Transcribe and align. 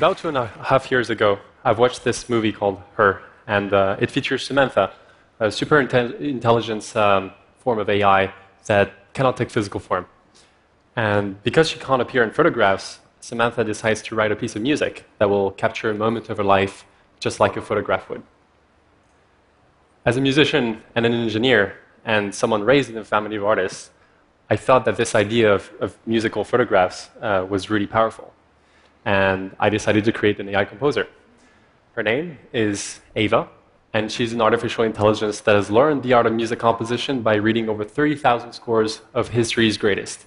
About 0.00 0.16
two 0.16 0.28
and 0.28 0.38
a 0.38 0.46
half 0.46 0.90
years 0.90 1.10
ago, 1.10 1.38
I've 1.62 1.78
watched 1.78 2.04
this 2.04 2.30
movie 2.30 2.52
called 2.52 2.80
Her, 2.94 3.20
and 3.46 3.70
uh, 3.70 3.98
it 4.00 4.10
features 4.10 4.46
Samantha, 4.46 4.94
a 5.38 5.52
super 5.52 5.76
inte- 5.76 6.18
intelligence 6.18 6.96
um, 6.96 7.32
form 7.58 7.78
of 7.78 7.90
AI 7.90 8.32
that 8.64 9.12
cannot 9.12 9.36
take 9.36 9.50
physical 9.50 9.78
form. 9.78 10.06
And 10.96 11.42
because 11.42 11.68
she 11.68 11.78
can't 11.78 12.00
appear 12.00 12.22
in 12.22 12.30
photographs, 12.30 13.00
Samantha 13.20 13.62
decides 13.62 14.00
to 14.04 14.14
write 14.14 14.32
a 14.32 14.36
piece 14.36 14.56
of 14.56 14.62
music 14.62 15.04
that 15.18 15.28
will 15.28 15.50
capture 15.50 15.90
a 15.90 15.94
moment 15.94 16.30
of 16.30 16.38
her 16.38 16.44
life 16.44 16.86
just 17.18 17.38
like 17.38 17.58
a 17.58 17.60
photograph 17.60 18.08
would. 18.08 18.22
As 20.06 20.16
a 20.16 20.22
musician 20.22 20.80
and 20.94 21.04
an 21.04 21.12
engineer, 21.12 21.76
and 22.06 22.34
someone 22.34 22.62
raised 22.64 22.88
in 22.88 22.96
a 22.96 23.04
family 23.04 23.36
of 23.36 23.44
artists, 23.44 23.90
I 24.48 24.56
thought 24.56 24.86
that 24.86 24.96
this 24.96 25.14
idea 25.14 25.52
of, 25.52 25.70
of 25.78 25.98
musical 26.06 26.42
photographs 26.42 27.10
uh, 27.20 27.46
was 27.46 27.68
really 27.68 27.86
powerful. 27.86 28.32
And 29.04 29.54
I 29.58 29.70
decided 29.70 30.04
to 30.04 30.12
create 30.12 30.38
an 30.40 30.48
AI 30.48 30.64
composer. 30.64 31.06
Her 31.94 32.02
name 32.02 32.38
is 32.52 33.00
AIVA, 33.16 33.48
and 33.92 34.10
she's 34.12 34.32
an 34.32 34.40
artificial 34.40 34.84
intelligence 34.84 35.40
that 35.40 35.56
has 35.56 35.70
learned 35.70 36.02
the 36.02 36.12
art 36.12 36.26
of 36.26 36.32
music 36.32 36.58
composition 36.58 37.22
by 37.22 37.34
reading 37.36 37.68
over 37.68 37.84
30,000 37.84 38.52
scores 38.52 39.00
of 39.14 39.28
history's 39.28 39.76
greatest. 39.76 40.26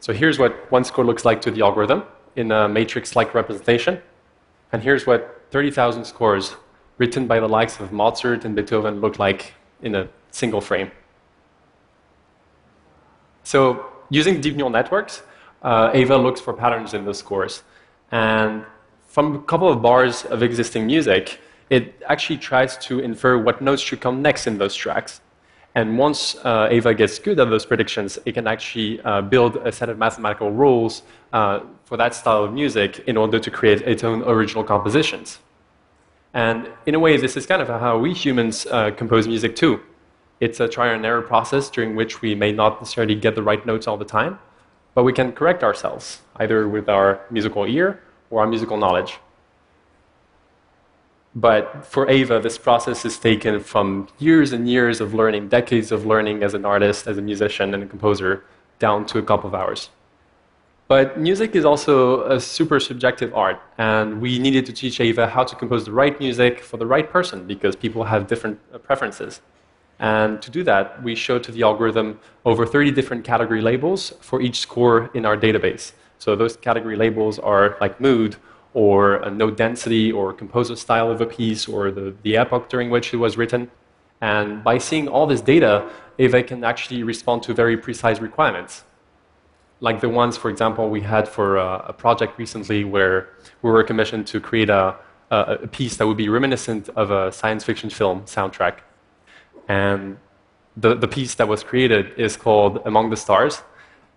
So 0.00 0.12
here's 0.12 0.38
what 0.38 0.70
one 0.70 0.84
score 0.84 1.04
looks 1.04 1.24
like 1.24 1.40
to 1.42 1.50
the 1.50 1.62
algorithm 1.62 2.04
in 2.36 2.50
a 2.50 2.68
matrix 2.68 3.16
like 3.16 3.34
representation. 3.34 4.00
And 4.72 4.82
here's 4.82 5.06
what 5.06 5.46
30,000 5.50 6.04
scores 6.04 6.56
written 6.98 7.26
by 7.26 7.40
the 7.40 7.48
likes 7.48 7.80
of 7.80 7.92
Mozart 7.92 8.44
and 8.44 8.54
Beethoven 8.54 9.00
look 9.00 9.18
like 9.18 9.54
in 9.82 9.94
a 9.94 10.08
single 10.30 10.60
frame. 10.60 10.90
So 13.44 13.86
using 14.10 14.40
deep 14.40 14.56
neural 14.56 14.70
networks, 14.70 15.22
uh, 15.64 15.90
AIVA 15.92 16.22
looks 16.22 16.40
for 16.40 16.52
patterns 16.52 16.94
in 16.94 17.04
those 17.04 17.18
scores. 17.18 17.64
And 18.12 18.64
from 19.08 19.34
a 19.34 19.42
couple 19.42 19.68
of 19.68 19.82
bars 19.82 20.24
of 20.26 20.42
existing 20.42 20.86
music, 20.86 21.40
it 21.70 22.00
actually 22.06 22.36
tries 22.36 22.76
to 22.78 23.00
infer 23.00 23.38
what 23.38 23.60
notes 23.60 23.82
should 23.82 24.00
come 24.00 24.22
next 24.22 24.46
in 24.46 24.58
those 24.58 24.74
tracks. 24.74 25.20
And 25.74 25.98
once 25.98 26.36
uh, 26.44 26.68
AIVA 26.68 26.96
gets 26.96 27.18
good 27.18 27.40
at 27.40 27.50
those 27.50 27.66
predictions, 27.66 28.18
it 28.24 28.32
can 28.32 28.46
actually 28.46 29.00
uh, 29.00 29.22
build 29.22 29.56
a 29.56 29.72
set 29.72 29.88
of 29.88 29.98
mathematical 29.98 30.52
rules 30.52 31.02
uh, 31.32 31.60
for 31.84 31.96
that 31.96 32.14
style 32.14 32.44
of 32.44 32.52
music 32.52 33.02
in 33.08 33.16
order 33.16 33.40
to 33.40 33.50
create 33.50 33.82
its 33.82 34.04
own 34.04 34.22
original 34.22 34.62
compositions. 34.62 35.40
And 36.32 36.68
in 36.86 36.94
a 36.94 37.00
way, 37.00 37.16
this 37.16 37.36
is 37.36 37.46
kind 37.46 37.62
of 37.62 37.68
how 37.68 37.98
we 37.98 38.12
humans 38.12 38.66
uh, 38.66 38.90
compose 38.92 39.26
music 39.26 39.56
too. 39.56 39.80
It's 40.40 40.60
a 40.60 40.68
trial 40.68 40.94
and 40.94 41.04
error 41.06 41.22
process 41.22 41.70
during 41.70 41.96
which 41.96 42.20
we 42.20 42.34
may 42.34 42.52
not 42.52 42.80
necessarily 42.80 43.14
get 43.14 43.34
the 43.34 43.42
right 43.42 43.64
notes 43.64 43.86
all 43.88 43.96
the 43.96 44.04
time, 44.04 44.38
but 44.94 45.02
we 45.02 45.12
can 45.12 45.32
correct 45.32 45.62
ourselves, 45.62 46.22
either 46.36 46.68
with 46.68 46.88
our 46.88 47.20
musical 47.30 47.66
ear 47.66 48.00
or 48.30 48.40
our 48.40 48.46
musical 48.46 48.76
knowledge. 48.76 49.18
But 51.34 51.84
for 51.84 52.06
AIVA, 52.06 52.42
this 52.42 52.58
process 52.58 53.04
is 53.04 53.18
taken 53.18 53.58
from 53.58 54.08
years 54.18 54.52
and 54.52 54.68
years 54.68 55.00
of 55.00 55.14
learning, 55.14 55.48
decades 55.48 55.90
of 55.90 56.06
learning 56.06 56.44
as 56.44 56.54
an 56.54 56.64
artist, 56.64 57.08
as 57.08 57.18
a 57.18 57.22
musician, 57.22 57.74
and 57.74 57.82
a 57.82 57.86
composer, 57.86 58.44
down 58.78 59.04
to 59.06 59.18
a 59.18 59.22
couple 59.22 59.48
of 59.48 59.54
hours. 59.54 59.90
But 60.86 61.18
music 61.18 61.56
is 61.56 61.64
also 61.64 62.22
a 62.30 62.38
super 62.38 62.78
subjective 62.78 63.34
art, 63.34 63.60
and 63.78 64.20
we 64.20 64.38
needed 64.38 64.64
to 64.66 64.72
teach 64.72 64.98
AIVA 64.98 65.30
how 65.30 65.42
to 65.42 65.56
compose 65.56 65.84
the 65.86 65.92
right 65.92 66.16
music 66.20 66.60
for 66.60 66.76
the 66.76 66.86
right 66.86 67.10
person 67.10 67.46
because 67.46 67.74
people 67.74 68.04
have 68.04 68.28
different 68.28 68.60
preferences. 68.84 69.40
And 69.98 70.42
to 70.42 70.50
do 70.50 70.64
that, 70.64 71.02
we 71.02 71.14
showed 71.14 71.44
to 71.44 71.52
the 71.52 71.62
algorithm 71.62 72.20
over 72.44 72.66
30 72.66 72.90
different 72.90 73.24
category 73.24 73.60
labels 73.60 74.12
for 74.20 74.40
each 74.40 74.60
score 74.60 75.10
in 75.14 75.24
our 75.24 75.36
database. 75.36 75.92
So 76.18 76.34
those 76.36 76.56
category 76.56 76.96
labels 76.96 77.38
are 77.38 77.76
like 77.80 78.00
mood, 78.00 78.36
or 78.74 79.14
a 79.16 79.30
note 79.30 79.56
density 79.56 80.10
or 80.10 80.32
composer 80.32 80.76
style 80.76 81.10
of 81.10 81.20
a 81.20 81.26
piece 81.26 81.68
or 81.68 81.90
the, 81.92 82.14
the 82.22 82.36
epoch 82.36 82.68
during 82.68 82.90
which 82.90 83.14
it 83.14 83.16
was 83.16 83.36
written. 83.36 83.70
And 84.20 84.62
by 84.64 84.78
seeing 84.78 85.08
all 85.08 85.26
this 85.26 85.40
data, 85.40 85.88
AIVA 86.18 86.46
can 86.46 86.64
actually 86.64 87.02
respond 87.02 87.44
to 87.44 87.54
very 87.54 87.76
precise 87.76 88.20
requirements. 88.20 88.84
Like 89.80 90.00
the 90.00 90.08
ones, 90.08 90.36
for 90.36 90.50
example, 90.50 90.88
we 90.90 91.02
had 91.02 91.28
for 91.28 91.56
a, 91.56 91.86
a 91.88 91.92
project 91.92 92.38
recently 92.38 92.84
where 92.84 93.28
we 93.62 93.70
were 93.70 93.84
commissioned 93.84 94.26
to 94.28 94.40
create 94.40 94.70
a, 94.70 94.96
a, 95.30 95.58
a 95.62 95.68
piece 95.68 95.96
that 95.96 96.06
would 96.06 96.16
be 96.16 96.28
reminiscent 96.28 96.88
of 96.90 97.10
a 97.10 97.30
science 97.30 97.64
fiction 97.64 97.90
film 97.90 98.22
soundtrack. 98.22 98.78
And 99.68 100.18
the, 100.76 100.94
the 100.94 101.08
piece 101.08 101.34
that 101.36 101.48
was 101.48 101.62
created 101.62 102.12
is 102.18 102.36
called 102.36 102.82
Among 102.84 103.10
the 103.10 103.16
Stars 103.16 103.62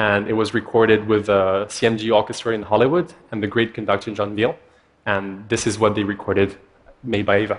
and 0.00 0.28
it 0.28 0.32
was 0.32 0.54
recorded 0.54 1.06
with 1.06 1.26
the 1.26 1.66
CMG 1.68 2.14
Orchestra 2.14 2.54
in 2.54 2.62
Hollywood 2.62 3.12
and 3.30 3.42
the 3.42 3.46
great 3.46 3.74
conductor 3.74 4.10
John 4.14 4.34
Veal. 4.34 4.56
And 5.04 5.46
this 5.48 5.66
is 5.66 5.78
what 5.78 5.94
they 5.94 6.04
recorded, 6.04 6.56
made 7.02 7.26
by 7.26 7.40
AIVA. 7.40 7.58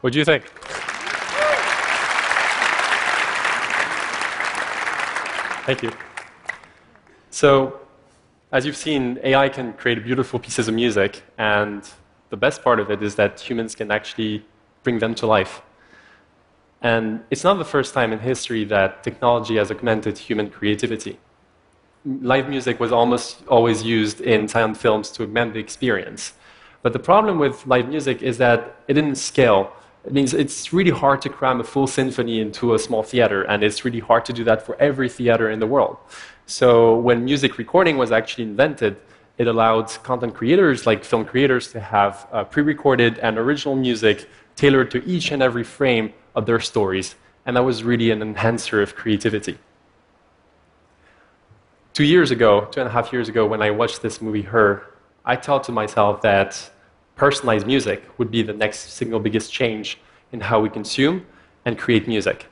What 0.00 0.14
do 0.14 0.18
you 0.18 0.24
think? 0.24 0.48
Thank 5.66 5.82
you. 5.82 5.92
So, 7.30 7.80
as 8.50 8.64
you've 8.64 8.76
seen, 8.76 9.18
AI 9.22 9.50
can 9.50 9.74
create 9.74 10.02
beautiful 10.02 10.40
pieces 10.40 10.68
of 10.68 10.74
music, 10.74 11.22
and 11.36 11.86
the 12.30 12.36
best 12.36 12.64
part 12.64 12.80
of 12.80 12.90
it 12.90 13.02
is 13.02 13.14
that 13.16 13.38
humans 13.38 13.74
can 13.74 13.90
actually 13.90 14.44
bring 14.82 15.00
them 15.00 15.14
to 15.16 15.26
life. 15.26 15.60
And 16.80 17.22
it's 17.30 17.44
not 17.44 17.58
the 17.58 17.64
first 17.64 17.92
time 17.92 18.10
in 18.12 18.20
history 18.20 18.64
that 18.64 19.04
technology 19.04 19.56
has 19.56 19.70
augmented 19.70 20.16
human 20.16 20.48
creativity. 20.48 21.18
Live 22.06 22.48
music 22.48 22.80
was 22.80 22.90
almost 22.90 23.46
always 23.48 23.82
used 23.82 24.22
in 24.22 24.48
silent 24.48 24.78
films 24.78 25.10
to 25.10 25.24
augment 25.24 25.52
the 25.52 25.60
experience. 25.60 26.32
But 26.82 26.94
the 26.94 26.98
problem 26.98 27.38
with 27.38 27.66
live 27.66 27.86
music 27.86 28.22
is 28.22 28.38
that 28.38 28.76
it 28.88 28.94
didn't 28.94 29.16
scale 29.16 29.72
it 30.04 30.12
means 30.12 30.32
it's 30.32 30.72
really 30.72 30.90
hard 30.90 31.20
to 31.22 31.28
cram 31.28 31.60
a 31.60 31.64
full 31.64 31.86
symphony 31.86 32.40
into 32.40 32.74
a 32.74 32.78
small 32.78 33.02
theater, 33.02 33.42
and 33.42 33.62
it's 33.62 33.84
really 33.84 34.00
hard 34.00 34.24
to 34.24 34.32
do 34.32 34.44
that 34.44 34.64
for 34.64 34.74
every 34.80 35.08
theater 35.08 35.50
in 35.50 35.60
the 35.60 35.66
world. 35.66 35.96
So 36.46 36.96
when 36.96 37.24
music 37.24 37.58
recording 37.58 37.98
was 37.98 38.10
actually 38.10 38.44
invented, 38.44 38.96
it 39.38 39.46
allowed 39.46 39.88
content 40.02 40.34
creators, 40.34 40.86
like 40.86 41.04
film 41.04 41.24
creators, 41.24 41.72
to 41.72 41.80
have 41.80 42.26
uh, 42.32 42.44
pre-recorded 42.44 43.18
and 43.18 43.38
original 43.38 43.76
music 43.76 44.28
tailored 44.56 44.90
to 44.90 45.04
each 45.04 45.32
and 45.32 45.42
every 45.42 45.64
frame 45.64 46.12
of 46.34 46.46
their 46.46 46.60
stories, 46.60 47.14
and 47.46 47.56
that 47.56 47.62
was 47.62 47.84
really 47.84 48.10
an 48.10 48.22
enhancer 48.22 48.82
of 48.82 48.94
creativity. 48.94 49.58
Two 51.92 52.04
years 52.04 52.30
ago, 52.30 52.68
two 52.70 52.80
and 52.80 52.88
a 52.88 52.92
half 52.92 53.12
years 53.12 53.28
ago, 53.28 53.46
when 53.46 53.62
I 53.62 53.70
watched 53.70 54.00
this 54.02 54.20
movie, 54.22 54.42
Her, 54.42 54.86
I 55.24 55.36
thought 55.36 55.64
to 55.64 55.72
myself 55.72 56.22
that 56.22 56.70
personalized 57.20 57.66
music 57.66 58.00
would 58.16 58.30
be 58.30 58.42
the 58.42 58.56
next 58.64 58.78
single 58.98 59.20
biggest 59.20 59.52
change 59.52 59.98
in 60.32 60.40
how 60.40 60.58
we 60.58 60.70
consume 60.70 61.16
and 61.66 61.76
create 61.76 62.08
music. 62.08 62.46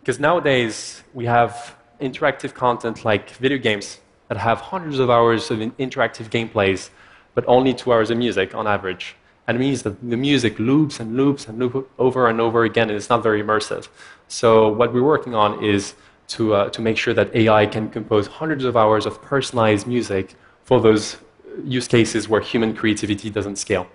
Because 0.00 0.18
nowadays, 0.18 1.02
we 1.12 1.26
have 1.26 1.76
interactive 2.00 2.54
content 2.54 3.04
like 3.04 3.28
video 3.44 3.58
games 3.58 4.00
that 4.28 4.38
have 4.38 4.58
hundreds 4.72 4.98
of 4.98 5.10
hours 5.10 5.50
of 5.50 5.58
interactive 5.86 6.26
gameplays, 6.36 6.88
but 7.34 7.44
only 7.46 7.74
two 7.74 7.92
hours 7.92 8.08
of 8.10 8.16
music 8.16 8.54
on 8.54 8.66
average. 8.66 9.14
And 9.46 9.58
it 9.58 9.60
means 9.60 9.82
that 9.82 9.94
the 10.12 10.16
music 10.16 10.58
loops 10.58 10.98
and 10.98 11.14
loops 11.20 11.46
and 11.46 11.58
loops 11.58 11.86
over 11.98 12.28
and 12.30 12.40
over 12.40 12.64
again, 12.64 12.88
and 12.88 12.96
it's 12.96 13.10
not 13.10 13.22
very 13.22 13.42
immersive. 13.42 13.88
So, 14.26 14.68
what 14.78 14.94
we're 14.94 15.10
working 15.14 15.34
on 15.34 15.62
is 15.62 15.94
to, 16.28 16.54
uh, 16.54 16.70
to 16.70 16.80
make 16.80 16.96
sure 16.96 17.12
that 17.12 17.28
AI 17.36 17.66
can 17.66 17.90
compose 17.90 18.26
hundreds 18.40 18.64
of 18.64 18.74
hours 18.74 19.04
of 19.04 19.20
personalized 19.20 19.86
music 19.86 20.34
for 20.64 20.80
those 20.80 21.18
use 21.64 21.88
cases 21.88 22.28
where 22.28 22.40
human 22.40 22.74
creativity 22.74 23.30
doesn't 23.30 23.56
scale. 23.56 23.86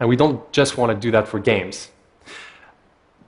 And 0.00 0.08
we 0.08 0.16
don't 0.16 0.50
just 0.52 0.76
want 0.76 0.90
to 0.92 0.98
do 0.98 1.10
that 1.12 1.28
for 1.28 1.38
games. 1.38 1.90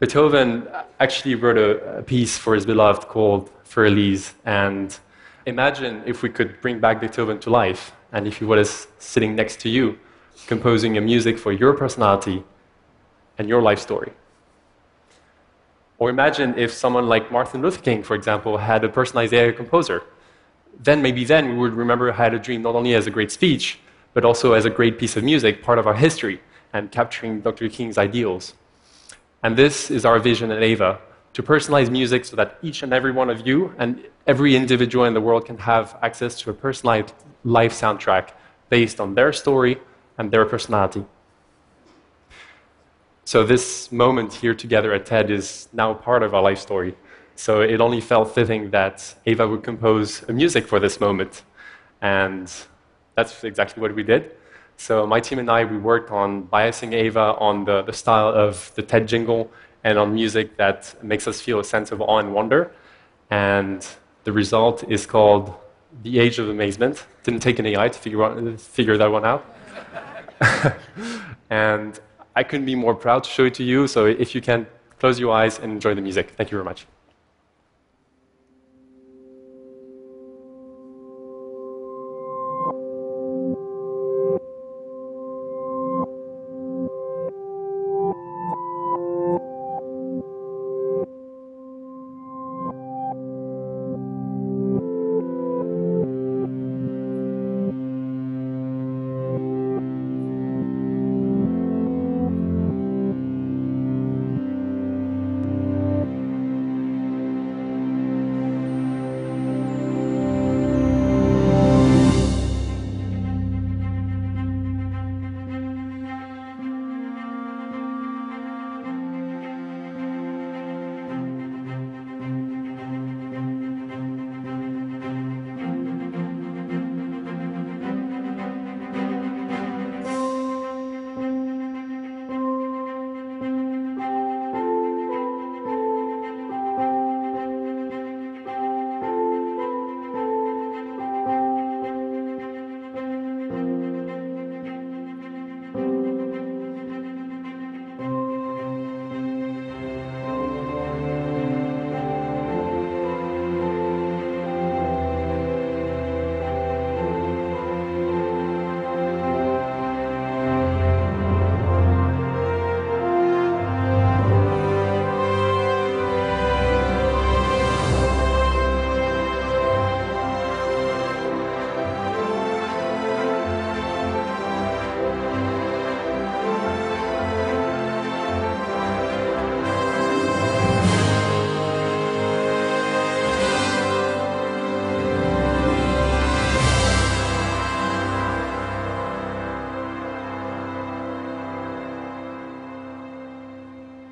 Beethoven 0.00 0.68
actually 0.98 1.34
wrote 1.34 1.56
a, 1.56 1.98
a 1.98 2.02
piece 2.02 2.36
for 2.36 2.54
his 2.54 2.66
beloved 2.66 3.08
called 3.08 3.50
Für 3.64 3.86
Elise, 3.86 4.34
and 4.44 4.98
Imagine 5.46 6.02
if 6.06 6.22
we 6.22 6.30
could 6.30 6.58
bring 6.62 6.80
back 6.80 7.00
Beethoven 7.00 7.38
to 7.40 7.50
life, 7.50 7.92
and 8.12 8.26
if 8.26 8.38
he 8.38 8.46
was 8.46 8.86
sitting 8.98 9.34
next 9.34 9.60
to 9.60 9.68
you, 9.68 9.98
composing 10.46 10.96
a 10.96 11.00
music 11.00 11.38
for 11.38 11.52
your 11.52 11.74
personality 11.74 12.42
and 13.36 13.48
your 13.48 13.60
life 13.60 13.78
story. 13.78 14.12
Or 15.98 16.08
imagine 16.08 16.54
if 16.56 16.72
someone 16.72 17.08
like 17.08 17.30
Martin 17.30 17.60
Luther 17.60 17.82
King, 17.82 18.02
for 18.02 18.14
example, 18.14 18.56
had 18.56 18.84
a 18.84 18.88
personalized 18.88 19.34
AI 19.34 19.52
composer. 19.52 20.02
Then 20.80 21.02
maybe 21.02 21.24
then 21.24 21.48
we 21.48 21.54
would 21.56 21.74
remember 21.74 22.12
I 22.12 22.16
Had 22.16 22.34
a 22.34 22.38
Dream 22.38 22.62
not 22.62 22.74
only 22.74 22.94
as 22.94 23.06
a 23.06 23.10
great 23.10 23.30
speech, 23.30 23.78
but 24.12 24.24
also 24.24 24.52
as 24.52 24.64
a 24.64 24.70
great 24.70 24.98
piece 24.98 25.16
of 25.16 25.24
music, 25.24 25.62
part 25.62 25.78
of 25.78 25.86
our 25.86 25.94
history, 25.94 26.40
and 26.72 26.90
capturing 26.90 27.40
Dr. 27.40 27.68
King's 27.68 27.98
ideals. 27.98 28.54
And 29.42 29.56
this 29.56 29.90
is 29.90 30.04
our 30.04 30.18
vision 30.18 30.50
at 30.50 30.62
AIVA 30.62 30.98
to 31.34 31.42
personalize 31.42 31.90
music 31.90 32.24
so 32.24 32.36
that 32.36 32.58
each 32.62 32.82
and 32.82 32.92
every 32.92 33.12
one 33.12 33.28
of 33.28 33.46
you 33.46 33.74
and 33.78 34.04
every 34.26 34.56
individual 34.56 35.04
in 35.04 35.14
the 35.14 35.20
world 35.20 35.44
can 35.44 35.58
have 35.58 35.98
access 36.02 36.40
to 36.40 36.50
a 36.50 36.54
personalized 36.54 37.12
life 37.44 37.72
soundtrack 37.72 38.30
based 38.70 39.00
on 39.00 39.14
their 39.14 39.32
story 39.32 39.78
and 40.16 40.30
their 40.30 40.46
personality. 40.46 41.04
So 43.26 43.44
this 43.44 43.90
moment 43.90 44.32
here 44.32 44.54
together 44.54 44.92
at 44.92 45.06
TED 45.06 45.30
is 45.30 45.68
now 45.72 45.94
part 45.94 46.22
of 46.22 46.34
our 46.34 46.42
life 46.42 46.58
story. 46.58 46.94
So 47.36 47.60
it 47.62 47.80
only 47.80 48.00
felt 48.00 48.34
fitting 48.34 48.70
that 48.70 49.14
AIVA 49.26 49.50
would 49.50 49.62
compose 49.62 50.22
a 50.28 50.32
music 50.32 50.66
for 50.66 50.78
this 50.78 51.00
moment. 51.00 51.42
And 52.00 52.52
that's 53.16 53.44
exactly 53.44 53.80
what 53.80 53.94
we 53.94 54.02
did. 54.02 54.32
So 54.76 55.06
my 55.06 55.20
team 55.20 55.38
and 55.38 55.50
I, 55.50 55.64
we 55.64 55.78
worked 55.78 56.10
on 56.10 56.46
biasing 56.48 56.92
AIVA 56.92 57.40
on 57.40 57.64
the, 57.64 57.82
the 57.82 57.92
style 57.92 58.28
of 58.28 58.72
the 58.74 58.82
TED 58.82 59.06
jingle 59.06 59.50
and 59.84 59.98
on 59.98 60.14
music 60.14 60.56
that 60.56 60.94
makes 61.02 61.28
us 61.28 61.40
feel 61.40 61.60
a 61.60 61.64
sense 61.64 61.92
of 61.92 62.00
awe 62.00 62.18
and 62.18 62.34
wonder. 62.34 62.72
And 63.30 63.86
the 64.24 64.32
result 64.32 64.84
is 64.88 65.06
called 65.06 65.54
The 66.02 66.18
Age 66.18 66.38
of 66.38 66.48
Amazement. 66.48 67.06
Didn't 67.22 67.40
take 67.40 67.58
an 67.58 67.66
AI 67.66 67.88
to 67.88 67.98
figure, 67.98 68.24
out, 68.24 68.60
figure 68.60 68.96
that 68.96 69.10
one 69.10 69.24
out. 69.24 69.44
and 71.50 72.00
I 72.34 72.42
couldn't 72.42 72.66
be 72.66 72.74
more 72.74 72.94
proud 72.94 73.24
to 73.24 73.30
show 73.30 73.44
it 73.44 73.54
to 73.54 73.64
you. 73.64 73.86
So 73.86 74.06
if 74.06 74.34
you 74.34 74.40
can, 74.40 74.66
close 74.98 75.20
your 75.20 75.32
eyes 75.32 75.58
and 75.58 75.72
enjoy 75.72 75.94
the 75.94 76.00
music. 76.00 76.30
Thank 76.36 76.50
you 76.50 76.56
very 76.56 76.64
much. 76.64 76.86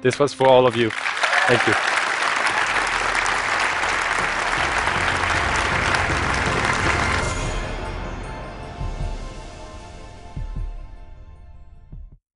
This 0.03 0.19
was 0.19 0.35
for 0.35 0.49
all 0.49 0.67
of 0.67 0.77
you. 0.77 0.91
Thank 0.91 1.65
you. 1.69 2.02